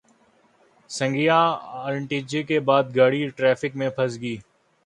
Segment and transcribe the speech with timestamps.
[0.89, 1.43] Saggian
[1.85, 4.37] interchange کے بعد گاڑی ٹریفک میں پھنس گئی۔